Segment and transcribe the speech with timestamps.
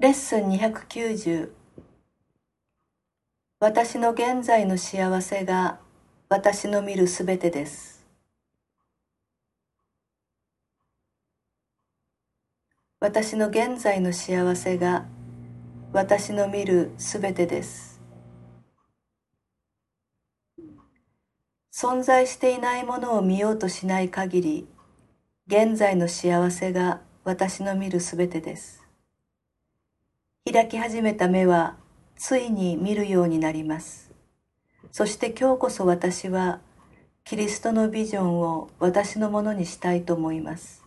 [0.00, 1.50] レッスン290
[3.58, 5.80] 私の現在の幸せが
[6.28, 8.06] 私の見るすべてです。
[13.00, 15.06] 私の現在の幸せが
[15.92, 18.00] 私の見るすべてです。
[21.72, 24.68] 存在していないものを見ようとしない限り
[25.48, 28.87] 現在の幸せが私の見るすべてです。
[30.50, 31.76] 開き始めた目は
[32.16, 34.10] ついに見るようになります。
[34.90, 36.60] そして今日こそ私は
[37.22, 40.82] キリストのビジョンを私のものにしたいと思います。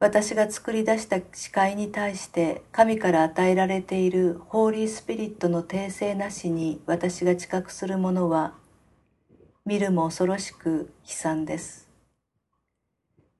[0.00, 8.52] 私が作り出した視界に対して神から与えられているホーリースピリットの訂正なしに私が知覚するものは
[9.64, 11.88] 見るも恐ろしく悲惨です。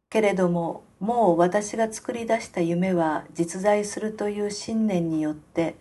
[0.08, 5.76] けれどももう私が作り出した夢は実在するという信念によって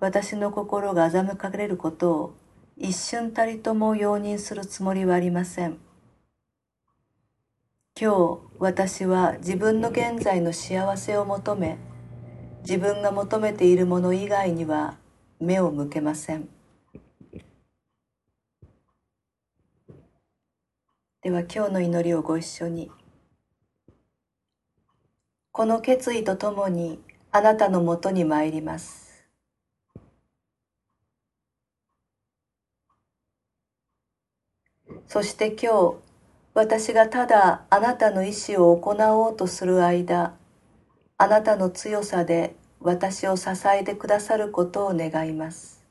[0.00, 2.34] 私の心が欺かれることを
[2.76, 5.78] 一瞬たりとも容認するつもりはありません
[7.98, 11.78] 今日私は自分の現在の幸せを求め
[12.62, 14.96] 自分が求めているもの以外には
[15.38, 16.48] 目を向けません
[21.22, 22.90] では今日の祈りをご一緒に。
[25.56, 26.98] この決意とともに
[27.30, 29.24] あなたのもとに参ります。
[35.06, 35.94] そして今日、
[36.54, 40.34] 私がただあなたの意志を行おうとする間、
[41.18, 45.83] あなたの強さで私を支えてくださることを願います。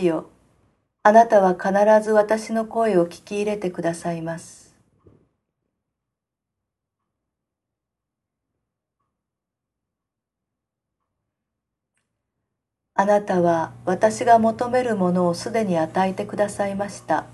[0.00, 0.30] よ、
[1.02, 1.70] あなたは必
[2.04, 4.74] ず私の声を聞き入れてくださいます。
[12.94, 17.26] あなたは私が求めるものをすでに与えてくださいました。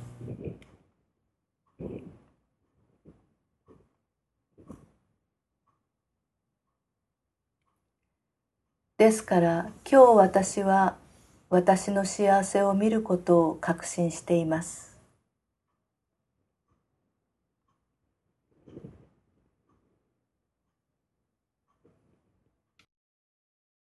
[8.96, 10.96] ですから今日私は
[11.50, 14.97] 私の幸せを見ることを確信しています。